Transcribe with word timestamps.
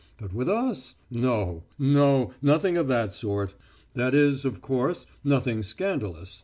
But 0.17 0.33
with 0.33 0.49
us, 0.49 0.95
no 1.11 1.65
no, 1.77 2.33
nothing 2.41 2.75
of 2.75 2.87
that 2.87 3.13
sort. 3.13 3.53
That 3.93 4.15
is, 4.15 4.45
of 4.45 4.59
course, 4.59 5.05
nothing 5.23 5.61
scandalous. 5.61 6.39